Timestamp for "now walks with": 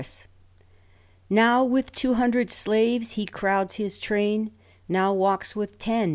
4.89-5.77